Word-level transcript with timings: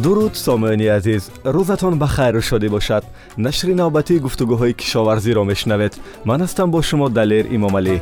дуруд 0.00 0.36
сомиёни 0.36 0.86
азиз 0.86 1.30
рӯзатон 1.44 1.94
ба 1.98 2.06
хайру 2.06 2.40
шодӣ 2.40 2.68
бошад. 2.68 3.04
Нашри 3.36 3.74
навбатии 3.74 4.18
гуфтугӯҳои 4.24 4.72
кишоварзиро 4.80 5.44
мешунавед. 5.44 5.94
Ман 6.24 6.40
ҳастам 6.42 6.70
бо 6.70 6.82
шумо 6.82 7.08
далер 7.08 7.44
имомалӣ 7.56 7.96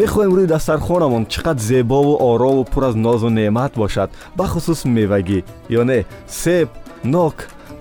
мехоҳем 0.00 0.32
рӯи 0.36 0.46
дастархонамон 0.54 1.24
чӣ 1.32 1.40
қадр 1.46 1.62
зебову 1.68 2.14
орову 2.30 2.64
пур 2.64 2.82
аз 2.88 2.94
нозу 2.94 3.28
неъмат 3.28 3.72
бошад 3.82 4.10
бахусус 4.36 4.80
мевагӣ. 4.84 5.40
Ё 5.78 5.82
не 5.90 6.04
себ 6.28 6.68
нок 7.04 7.36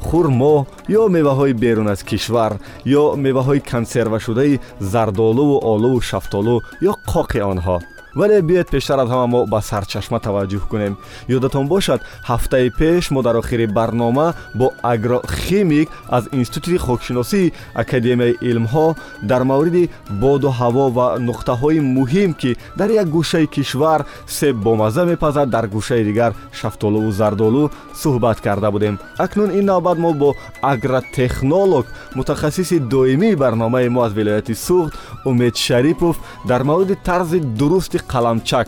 хурмо 0.08 0.56
ё 1.00 1.02
меваҳои 1.16 1.54
берун 1.64 1.88
аз 1.94 2.04
кишвар 2.10 2.54
ё 2.86 3.04
меваҳои 3.26 3.66
консервашудаи 3.72 4.60
зардолуву 4.80 5.58
олуву 5.72 6.02
шафтолу 6.02 6.62
ё 6.90 6.94
қоқи 7.12 7.40
онҳо 7.52 7.78
вале 8.16 8.42
биёед 8.42 8.70
пештар 8.70 9.00
аз 9.00 9.10
ҳама 9.10 9.28
мо 9.28 9.46
ба 9.46 9.60
сарчашма 9.62 10.20
таваҷҷӯҳ 10.20 10.68
кунем. 10.72 10.94
Ёдатон 11.36 11.68
бошад 11.68 12.00
ҳафтаи 12.30 12.70
пеш 12.80 13.12
мо 13.12 13.22
дар 13.22 13.36
охири 13.42 13.68
барнома 13.68 14.34
бо 14.60 14.68
агрохимик 14.84 15.90
аз 16.18 16.24
институти 16.32 16.78
хокшиносии 16.78 17.54
академияи 17.74 18.38
илмҳо 18.50 18.88
дар 19.30 19.44
мавриди 19.44 19.90
боду 20.10 20.50
ҳаво 20.60 20.86
ва 20.98 21.08
нуқтаҳои 21.28 21.80
муҳим 21.98 22.32
ки 22.42 22.52
дар 22.80 22.90
як 23.02 23.08
гӯшаи 23.16 23.48
кишвар 23.48 24.06
себ 24.28 24.56
бомаза 24.66 25.04
мепазад 25.06 25.50
дар 25.50 25.66
гӯшаи 25.68 26.04
дигар 26.10 26.32
шафтолуву 26.60 27.12
зардолу 27.12 27.72
суҳбат 28.02 28.38
карда 28.46 28.72
будем. 28.72 29.00
Акнун 29.18 29.50
ин 29.60 29.66
навбат 29.66 29.98
мо 29.98 30.14
бо 30.14 30.30
агротехнолог 30.62 31.86
мутахассиси 32.16 32.80
доимии 32.80 33.36
барномаи 33.36 33.90
мо 33.90 34.02
аз 34.08 34.14
вилояти 34.14 34.54
суғд 34.54 34.94
умед 35.26 35.56
шарипов 35.58 36.16
дар 36.48 36.64
мавриди 36.64 36.96
тарзи 36.96 37.40
дурусти 37.40 38.00
қаламчак 38.14 38.68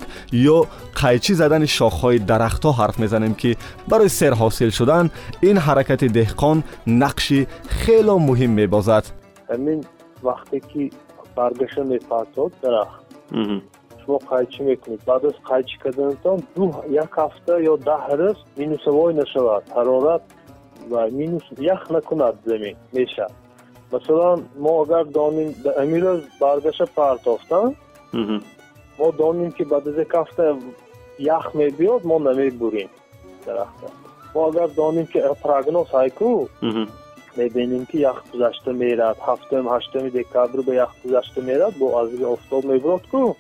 ё 0.55 0.57
қайчӣ 1.01 1.33
задани 1.41 1.67
шохҳои 1.77 2.17
дарахтҳо 2.31 2.71
ҳарф 2.79 2.95
мезанем 3.03 3.33
ки 3.41 3.51
барои 3.91 4.09
сер 4.19 4.33
ҳосил 4.41 4.69
шудан 4.77 5.05
ин 5.49 5.57
ҳаракати 5.65 6.07
деҳқон 6.19 6.57
нақши 7.03 7.39
хело 7.81 8.15
муҳим 8.27 8.51
мебозад 8.61 9.05
ҳамин 9.51 9.79
вақте 10.27 10.57
ки 10.69 10.83
баргаша 11.37 11.83
мепартод 11.93 12.51
дарахт 12.63 13.01
шумо 14.01 14.17
қайчӣ 14.31 14.59
мекунед 14.69 15.01
баъд 15.09 15.23
аз 15.29 15.37
қайчӣ 15.49 15.75
карданатон 15.83 16.37
ду 16.55 16.63
як 17.03 17.11
ҳафта 17.21 17.53
ё 17.71 17.73
даҳ 17.89 18.03
рӯз 18.19 18.37
минусовой 18.61 19.11
нашавад 19.21 19.63
ҳарорат 19.77 20.23
ва 20.91 21.01
минус 21.19 21.45
ях 21.73 21.81
накунад 21.95 22.35
замин 22.49 22.75
мешавад 22.97 23.35
масалан 23.91 24.39
мо 24.63 24.71
агар 24.83 25.05
донем 25.17 25.49
ҳамин 25.79 25.99
рӯз 26.05 26.21
баргаша 26.41 26.85
партофтан 26.99 27.67
мо 28.99 29.11
донем 29.11 29.51
ки 29.51 29.63
баъд 29.71 29.87
аз 29.87 29.97
як 29.97 30.13
ҳафта 30.13 30.43
ях 31.19 31.45
мебиёд 31.53 32.03
мо 32.03 32.19
намебурем 32.19 32.89
дарахта. 33.45 33.87
Мо 34.33 34.47
агар 34.49 34.69
донем 34.69 35.05
ки 35.11 35.19
прогноз 35.43 35.87
ҳайку 35.97 36.49
мебинем 37.37 37.85
ки 37.85 37.97
ях 37.97 38.23
гузашта 38.31 38.71
мерад 38.73 39.17
ҳафтум 39.27 39.65
ҳаштуми 39.73 40.09
декабр 40.11 40.59
ба 40.67 40.73
ях 40.85 40.91
гузашта 41.03 41.41
мерад 41.41 41.73
бо 41.79 41.85
азби 42.01 42.25
офтоб 42.35 42.63
мебурад 42.65 43.03
ку. 43.11 43.35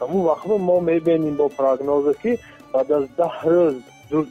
Ҳамун 0.00 0.22
вақто 0.30 0.58
мо 0.58 0.80
мебинем 0.80 1.34
бо 1.40 1.48
прогноза 1.48 2.14
ки 2.22 2.32
баъд 2.72 2.90
аз 2.98 3.04
даҳ 3.18 3.34
рӯз 3.52 3.76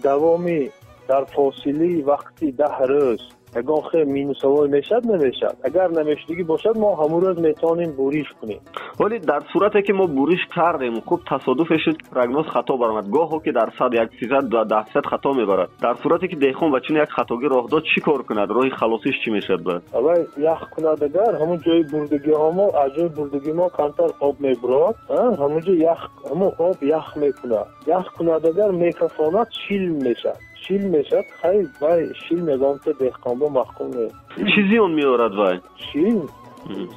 давоми 0.08 0.72
дар 1.10 1.24
фосилаи 1.36 2.04
вақти 2.12 2.48
даҳ 2.62 2.76
рӯз 2.92 3.22
ягон 3.56 3.82
хел 3.90 4.06
минусовой 4.06 4.68
мешавад 4.70 5.06
намешавад 5.06 5.58
агар 5.64 5.90
намешудагӣ 5.92 6.44
бошад 6.44 6.76
мо 6.78 6.90
ҳамун 7.02 7.22
рӯз 7.26 7.38
метавонем 7.48 7.92
буриш 8.00 8.30
кунем 8.40 8.60
вале 9.00 9.20
дар 9.20 9.44
сурате 9.52 9.82
ки 9.82 9.92
мо 9.92 10.08
буриш 10.08 10.44
кардем 10.56 11.02
хуб 11.02 11.22
тасодуфе 11.30 11.78
шуд 11.78 11.98
прогноз 12.10 12.48
хато 12.48 12.78
баромад 12.78 13.08
гоҳо 13.16 13.40
ки 13.44 13.52
дар 13.52 13.70
сад 13.78 13.94
як 13.94 14.10
фисад 14.20 14.46
даҳ 14.50 14.84
фисад 14.88 15.06
хато 15.06 15.34
мебарад 15.34 15.70
дар 15.82 15.96
сурате 16.02 16.28
ки 16.28 16.36
деҳқон 16.36 16.70
ба 16.72 16.80
чун 16.82 16.96
як 16.98 17.10
хатогӣ 17.18 17.48
роҳ 17.54 17.66
дод 17.70 17.84
чӣ 17.92 18.00
кор 18.02 18.24
кунад 18.28 18.50
роҳи 18.50 18.72
халосиш 18.80 19.16
чӣ 19.24 19.30
мешавад 19.32 19.62
ба 19.68 19.76
аввал 19.98 20.22
ях 20.38 20.62
кунад 20.76 21.04
агар 21.04 21.32
ҳамун 21.42 21.60
ҷои 21.66 21.84
бурдагиҳомо 21.92 22.66
аз 22.84 22.90
ҷои 22.96 23.10
бурдагӣ 23.18 23.54
мо 23.60 23.68
камтар 23.78 24.10
об 24.28 24.36
мебурад 24.46 24.96
ҳамунҷо 25.42 25.74
ях 25.94 26.02
ҳамун 26.30 26.52
об 26.68 26.78
ях 26.84 27.08
мекунад 27.24 27.68
ях 27.88 28.06
кунад 28.18 28.46
агар 28.52 28.72
мекасонад 28.84 29.48
шил 29.64 29.86
мешавад 30.08 30.55
шил 30.68 30.82
мешавад 30.96 31.26
хайр 31.42 31.66
вай 31.82 32.02
шил 32.24 32.40
мезонта 32.50 32.92
деҳқонбо 32.94 33.48
маҳкум 33.60 33.90
не 33.98 34.08
чӣ 34.52 34.62
зиён 34.70 34.92
меорад 35.00 35.34
вай? 35.42 35.56
Шил? 35.88 36.30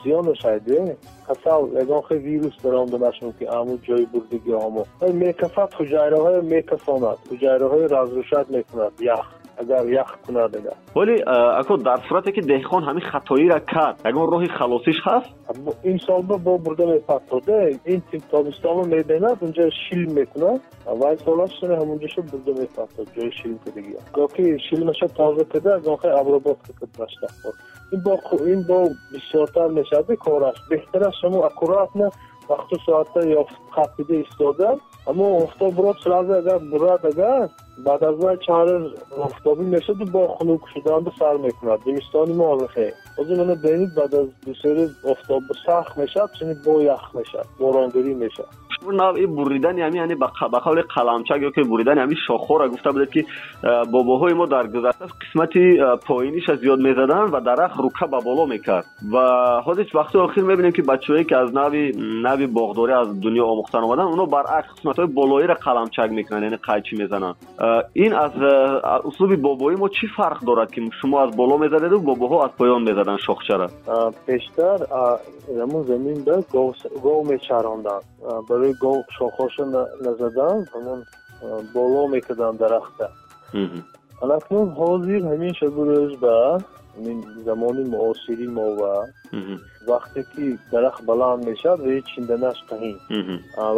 Зиёнаш 0.03 0.45
айде 0.45 0.97
касал 1.27 1.62
ягон 1.83 2.03
хел 2.09 2.19
вирус 2.19 2.56
даромадааш 2.62 3.17
мумкин 3.23 3.49
аму 3.59 3.75
ҷои 3.87 4.06
бурдагиҳомо 4.12 4.83
мекасад 5.25 5.71
ҳуҷайраҳое 5.79 6.41
мекасонад 6.55 7.19
ҳуҷайраҳое 7.31 7.87
разрушад 7.97 8.47
мекунад 8.56 8.93
ях 9.01 9.27
агар 9.63 9.85
ях 10.03 10.19
кунад 10.27 10.57
агар 10.57 10.77
вале 10.95 11.15
ако 11.61 11.77
дар 11.77 12.01
сурате 12.09 12.33
ки 12.33 12.41
деҳқон 12.41 12.83
ҳамин 12.89 13.05
хатоиро 13.13 13.61
кард 13.73 13.97
ягон 14.11 14.27
роҳи 14.35 14.49
халосиш 14.59 14.99
ҳаст? 15.07 15.29
Имсолба 15.93 16.37
бо 16.47 16.59
бурда 16.59 16.87
мепартода 16.87 17.71
ин 17.93 18.01
тобистоно 18.31 18.83
мебинад 18.95 19.39
унҷа 19.47 19.65
шил 19.85 20.03
мекунад 20.19 20.61
вай 21.01 21.17
солашона 21.25 21.75
ҳамунҷашо 21.81 22.21
бурда 22.31 22.53
мепартод 22.61 23.07
ҷои 23.17 23.31
шил 23.39 23.55
кардагӣ 23.65 23.93
ёки 24.25 24.45
шилмаша 24.67 25.09
тоза 25.19 25.45
када 25.53 25.71
ягонхе 25.81 26.09
обработка 26.21 26.73
кардашта 26.81 27.27
ин 27.93 28.63
бо 28.69 28.89
бисёртар 29.13 29.69
мешавад 29.71 30.19
кораш. 30.19 30.57
Беҳтараш 30.71 31.15
шумо 31.21 31.39
аккуратно 31.43 32.11
вақту 32.49 32.77
соата 32.85 33.21
ё 33.21 33.47
қапида 33.75 34.15
истода. 34.23 34.79
Аммо 35.07 35.45
офтоб 35.45 35.75
бурад 35.75 35.97
сразу 36.01 36.33
агар 36.33 36.59
бурад 36.61 37.05
агар 37.05 37.49
баъд 37.87 38.03
аз 38.03 38.16
вай 38.22 38.37
чанд 38.47 38.69
рӯз 38.69 38.84
офтобӣ 39.27 39.65
мешаду 39.75 40.05
бо 40.15 40.22
хунук 40.37 40.62
шуданду 40.72 41.11
сар 41.19 41.37
мекунад 41.47 41.81
зимистони 41.87 42.34
мо 42.41 42.47
алахе 42.55 42.87
ҳозир 43.19 43.37
мана 43.41 43.55
бинед 43.65 43.91
баъд 43.99 44.12
аз 44.21 44.28
дусе 44.47 44.71
рӯз 44.77 44.93
офтоб 45.12 45.43
сахт 48.84 48.87
мешавад 48.87 48.87
чуни 48.87 48.87
бо 48.87 48.87
ях 48.87 48.87
мешавад 48.87 48.87
боронгирӣ 48.87 48.87
мешавад 48.87 48.94
нави 48.94 49.27
буридани 49.27 49.81
ҳами 49.81 49.97
яъне 49.97 50.15
ба 50.15 50.33
қавли 50.37 50.83
қаламчак 50.83 51.43
ёки 51.43 51.62
буридани 51.62 52.00
ҳами 52.00 52.16
шохҳоро 52.27 52.69
гуфта 52.69 52.93
будед 52.93 53.11
ки 53.11 53.27
бобоҳои 53.93 54.34
мо 54.34 54.47
дар 54.47 54.66
гузашта 54.66 55.06
қисмати 55.06 55.99
поиниша 56.06 56.56
зиёд 56.56 56.81
мезаданд 56.81 57.31
ва 57.31 57.41
дарахт 57.41 57.77
рука 57.77 58.06
ба 58.06 58.21
боло 58.25 58.47
мекард 58.47 58.87
ва 59.03 59.62
ҳозир 59.67 59.87
вақти 59.94 60.17
охир 60.17 60.44
мебинем 60.44 60.72
ки 60.72 60.83
бачаҳое 60.83 61.25
ки 61.25 61.34
аз 61.34 61.53
нави 61.53 61.93
нави 61.97 62.47
боғдорӣ 62.47 62.93
аз 62.93 63.09
дунё 63.09 63.44
омӯхтан 63.44 63.84
омаданд 63.84 64.12
оно 64.12 64.27
баръакс 64.27 64.71
қисматҳои 64.77 65.06
болоиро 65.06 65.55
қаламчак 65.55 66.11
мекунанд 66.11 66.44
яъне 66.44 66.56
қайчӣ 66.56 66.99
мезананд 66.99 67.37
ин 67.94 68.12
аз 68.12 68.33
услуби 69.05 69.37
бобои 69.37 69.77
мо 69.77 69.88
чӣ 69.88 70.06
фарқ 70.17 70.44
дорад 70.44 70.71
ки 70.71 70.91
шумо 71.00 71.19
аз 71.19 71.37
боло 71.37 71.59
мезадеду 71.59 71.99
бобоҳо 72.00 72.44
аз 72.44 72.53
поён 72.59 72.83
мезаданд 72.84 73.21
шохчара 73.21 73.69
пештар 74.27 74.78
ҳамун 75.49 75.83
заминда 75.84 76.43
гов 77.03 77.28
мечаронданд 77.28 78.03
барои 78.69 78.75
гов 78.81 79.06
шохҳошо 79.19 79.65
назаданд 80.01 80.69
ҳамун 80.75 81.01
боло 81.75 82.09
мекарданд 82.09 82.59
дарахта. 82.59 83.11
Анакнун 84.23 84.69
ҳозир 84.79 85.23
ҳамин 85.31 85.55
шабурӯз 85.61 86.12
ба 86.21 86.61
ин 87.11 87.19
замони 87.45 87.84
муосири 87.95 88.49
мо 88.49 88.67
ва 88.81 88.95
вақте 89.87 90.23
ки 90.33 90.59
дарахт 90.73 91.03
баланд 91.05 91.45
мешавад 91.45 91.81
ва 91.81 92.03
чинданаш 92.12 92.59
таҳин. 92.71 92.97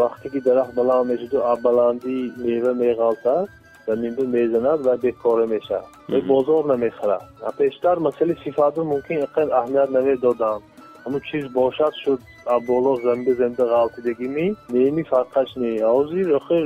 Вақте 0.02 0.26
ки 0.32 0.40
дарахт 0.40 0.74
баланд 0.74 1.06
мешаду 1.12 1.38
аз 1.52 1.58
баландӣ 1.68 2.16
мева 2.44 2.72
меғалтад 2.84 3.48
заминбу 3.86 4.24
мезанад 4.36 4.80
ва 4.86 4.96
бекора 4.96 5.46
мешавад. 5.46 5.90
Ва 6.08 6.20
бозор 6.30 6.64
намехарад. 6.72 7.22
Пештар 7.58 7.96
масъалаи 8.06 8.36
сифату 8.44 8.84
мумкин 8.84 9.18
иққад 9.26 9.48
аҳамият 9.58 9.90
намедоданд. 9.96 10.62
Ҳамун 11.04 11.20
чиз 11.30 11.44
бошад 11.60 11.94
шуд 12.02 12.20
боло 12.66 12.96
замби 12.96 13.32
замда 13.34 13.64
ғалтидагими 13.74 14.46
неми 14.70 15.02
фарқаш 15.02 15.48
не. 15.56 15.70
Ҳозир 15.80 16.26
охир 16.38 16.64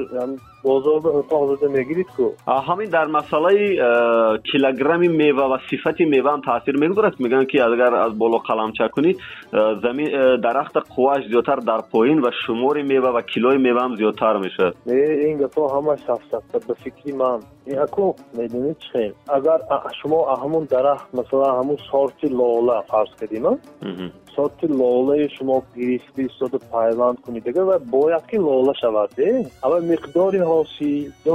бозорда 0.64 1.08
ӯтоқ 1.20 1.42
зада 1.50 1.68
мегирид 1.68 2.08
ку. 2.16 2.34
Ҳамин 2.46 2.88
дар 2.90 3.06
масъалаи 3.06 3.76
килограмми 4.50 5.08
мева 5.08 5.48
ва 5.48 5.58
сифати 5.70 6.04
меваам 6.06 6.40
таъсир 6.42 6.76
мегузорад. 6.76 7.14
Мегӯянд 7.18 7.48
ки 7.50 7.58
агар 7.58 7.92
аз 8.06 8.12
боло 8.12 8.38
қаламча 8.48 8.88
кунӣ 8.94 9.12
замин 9.84 10.08
дарахта 10.40 10.80
қуввааш 10.94 11.22
зиёдтар 11.30 11.60
дар 11.60 11.80
поин 11.92 12.20
ва 12.20 12.30
шумори 12.46 12.82
мева 12.82 13.10
ва 13.12 13.22
килои 13.22 13.58
меваам 13.58 13.96
зиёдтар 13.96 14.38
мешавад. 14.38 14.74
Ин 14.86 15.36
гапҳо 15.42 15.64
ҳамаш 15.74 16.00
сафсафта 16.06 16.58
ба 16.68 16.74
фикри 16.82 17.12
ман. 17.12 17.40
Яку 17.66 18.14
медонед 18.34 18.78
чӣ 18.78 19.12
агар 19.28 19.60
шумо 20.00 20.20
ҳамун 20.42 20.64
дарахт 20.68 21.08
масалан 21.12 21.52
ҳамун 21.60 21.78
сорти 21.90 22.28
лола 22.28 22.82
фарз 22.90 23.10
кардима 23.18 23.52
сорти 24.36 24.66
лолаи 24.66 25.28
шумо 25.36 25.62
гирифта 25.76 26.22
истода 26.22 26.58
пайванд 26.72 27.18
кунед 27.24 27.46
агар 27.48 27.64
ва 27.64 27.78
бояд 27.78 28.24
ки 28.26 28.36
лола 28.36 28.74
шавад 28.82 29.10
аввал 29.62 29.82
миқдори 29.92 30.40
ҳосил 30.52 31.10
ё 31.32 31.34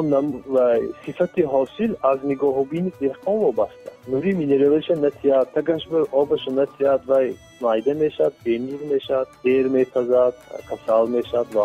сифати 1.05 1.41
ҳосил 1.53 1.91
аз 2.11 2.19
нигоҳубини 2.31 2.91
деҳқон 3.01 3.37
вобаста. 3.45 3.89
Нури 4.11 4.31
минералаша 4.41 4.95
натиҳад 5.05 5.47
тагаш 5.55 5.83
обаша 6.21 6.51
натиҳад 6.61 7.01
вай 7.11 7.27
майда 7.61 7.93
мешавад 8.03 8.33
бенур 8.45 8.81
мешавад 8.93 9.29
дер 9.43 9.65
метазад 9.77 10.35
касал 10.69 11.03
мешавад 11.15 11.47
ва 11.55 11.63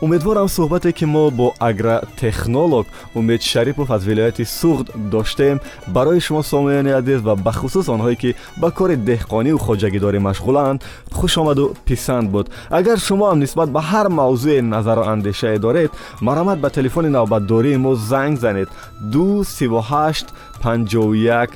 умедворам 0.00 0.48
суҳбате 0.48 0.92
ки 0.92 1.04
мо 1.04 1.30
бо 1.30 1.52
агротехнолог 1.58 2.86
умед 3.14 3.42
шарипов 3.42 3.90
аз 3.90 4.02
вилояти 4.04 4.44
суғд 4.60 4.86
доштем 5.10 5.60
барои 5.86 6.20
шумо 6.20 6.42
сомиёни 6.42 6.92
азиз 7.00 7.20
ва 7.22 7.34
бахусус 7.36 7.86
онҳое 7.88 8.16
ки 8.22 8.34
ба 8.60 8.70
кори 8.70 8.96
деҳқониву 8.96 9.58
хоҷагидорӣ 9.66 10.18
машғуланд 10.28 10.80
хушомаду 11.12 11.74
писанд 11.84 12.30
буд. 12.30 12.46
Агар 12.70 12.98
шумо 12.98 13.24
ҳам 13.30 13.38
нисбат 13.44 13.68
ба 13.76 13.80
ҳар 13.90 14.06
мавзӯе 14.20 14.60
назару 14.74 15.02
андешае 15.12 15.58
доред 15.58 15.90
маромад 16.20 16.58
ба 16.60 16.70
телефони 16.70 17.08
навбатдории 17.08 17.76
мо 17.76 17.94
занг 17.94 18.38
занед. 18.38 18.68
238 19.00 20.26
51 20.62 21.48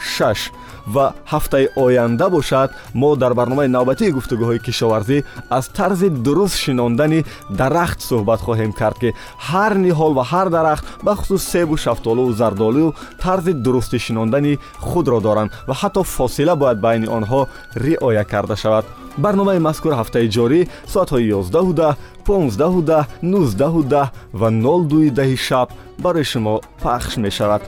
06 0.00 0.52
ва 0.94 1.12
ҳафтаи 1.32 1.68
оянда 1.76 2.26
бошад 2.30 2.70
мо 2.94 3.16
дар 3.16 3.32
барномаи 3.34 3.68
навбатии 3.68 4.14
гуфтугӯҳои 4.16 4.64
кишоварзӣ 4.66 5.18
аз 5.58 5.64
тарзи 5.78 6.08
дуруст 6.24 6.56
шинондани 6.64 7.24
дарахт 7.60 8.00
суҳбат 8.08 8.40
хоҳем 8.46 8.72
кард 8.80 8.96
ки 9.02 9.10
ҳар 9.48 9.72
ниҳол 9.86 10.12
ва 10.18 10.24
ҳар 10.32 10.48
дарахт 10.56 10.84
бахусус 11.06 11.42
себу 11.52 11.76
шафтолу 11.84 12.32
зардолу 12.40 12.94
тарзи 13.22 13.52
дурусти 13.64 13.98
шинондани 14.06 14.58
худро 14.88 15.18
доранд 15.26 15.50
ва 15.68 15.74
ҳатто 15.80 16.02
фосила 16.16 16.54
бояд 16.62 16.78
байни 16.86 17.08
онҳо 17.18 17.40
риоя 17.84 18.24
карда 18.32 18.56
шавад. 18.62 18.84
Барномаи 19.24 19.58
мазкур 19.68 19.92
ҳафтаи 20.00 20.30
ҷорӣ 20.36 20.60
соатҳои 20.92 21.32
11 21.32 21.96
15 22.26 23.06
19 23.22 24.10
ва 24.40 24.48
02 24.50 25.10
даҳи 25.18 25.36
шаб 25.46 25.68
барои 26.04 26.24
шумо 26.32 26.54
пахш 26.82 27.16
мешавад 27.24 27.62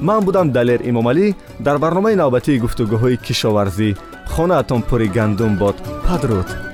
ман 0.00 0.20
будам 0.26 0.52
далер 0.56 0.80
имомалӣ 0.90 1.26
дар 1.66 1.76
барномаи 1.78 2.14
навбатии 2.22 2.60
гуфтугӯҳои 2.62 3.20
кишоварзӣ 3.26 3.88
хонаатон 4.32 4.80
пури 4.88 5.08
гандум 5.16 5.52
бод. 5.62 5.76
Падруд 6.06 6.69